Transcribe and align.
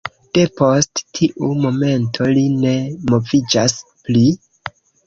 Depost 0.35 1.01
tiu 1.17 1.51
momento, 1.67 2.31
li 2.39 2.47
ne 2.65 2.75
moviĝas 3.13 3.79
pli. 4.09 4.29